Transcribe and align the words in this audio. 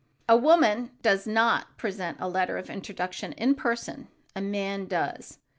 A 0.27 0.35
woman 0.35 0.89
does 1.03 1.27
not 1.27 1.77
present 1.77 2.17
a 2.19 2.27
letter 2.27 2.57
of 2.57 2.71
introduction 2.71 3.33
in 3.33 3.53
person; 3.53 4.07
a 4.35 4.41
man 4.41 4.87
does. 4.87 5.37